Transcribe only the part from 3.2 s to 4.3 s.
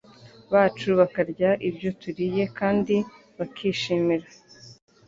bakishimira